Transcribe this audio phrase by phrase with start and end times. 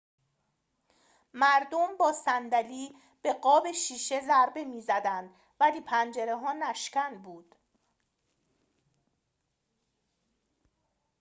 [1.33, 7.55] مردم با صندلی به قاب شیشه ضربه می‌زدند ولی پنجره‌ها نشکن بودند